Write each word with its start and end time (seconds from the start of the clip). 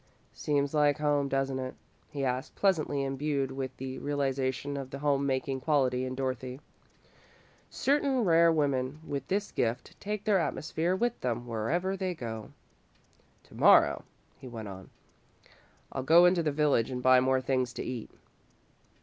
"Seems 0.33 0.73
like 0.73 0.97
home, 0.97 1.29
doesn't 1.29 1.59
it?" 1.59 1.75
he 2.09 2.25
asked, 2.25 2.55
pleasantly 2.55 3.03
imbued 3.03 3.51
with 3.51 3.77
the 3.77 3.99
realisation 3.99 4.75
of 4.75 4.89
the 4.89 4.97
home 4.97 5.27
making 5.27 5.61
quality 5.61 6.05
in 6.05 6.15
Dorothy. 6.15 6.59
Certain 7.69 8.21
rare 8.23 8.51
women 8.51 8.99
with 9.07 9.27
this 9.27 9.51
gift 9.51 9.95
take 9.99 10.23
their 10.25 10.39
atmosphere 10.39 10.95
with 10.95 11.21
them 11.21 11.45
wherever 11.45 11.95
they 11.95 12.15
go. 12.15 12.49
"To 13.43 13.53
morrow," 13.53 14.03
he 14.39 14.47
went 14.47 14.69
on, 14.69 14.89
"I'll 15.91 16.01
go 16.01 16.25
into 16.25 16.41
the 16.41 16.51
village 16.51 16.89
and 16.89 17.03
buy 17.03 17.19
more 17.19 17.39
things 17.39 17.71
to 17.73 17.83
eat." 17.83 18.09